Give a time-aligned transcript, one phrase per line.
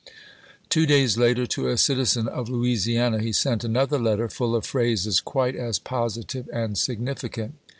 [0.69, 5.19] Two days later to a citizen of Louisiana he sent another letter, full of phrases
[5.19, 7.53] quite as positive and significant.